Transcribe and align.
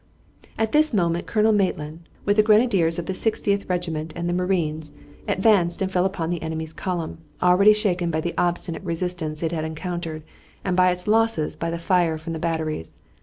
At 0.57 0.71
this 0.71 0.95
moment 0.95 1.27
Colonel 1.27 1.51
Maitland, 1.51 2.09
with 2.25 2.37
the 2.37 2.41
grenadiers 2.41 2.97
of 2.97 3.05
the 3.05 3.13
Sixtieth 3.13 3.69
Regiment 3.69 4.13
and 4.15 4.27
the 4.27 4.33
marines, 4.33 4.93
advanced 5.27 5.79
and 5.79 5.91
fell 5.91 6.05
upon 6.05 6.31
the 6.31 6.41
enemy's 6.41 6.73
column, 6.73 7.19
already 7.39 7.71
shaken 7.71 8.09
by 8.09 8.19
the 8.21 8.33
obstinate 8.35 8.81
resistance 8.83 9.43
it 9.43 9.51
had 9.51 9.63
encountered 9.63 10.23
and 10.65 10.75
by 10.75 10.89
its 10.89 11.07
losses 11.07 11.55
by 11.55 11.69
the 11.69 11.77
fire 11.77 12.17
from 12.17 12.33
the 12.33 12.39
batteries. 12.39 12.97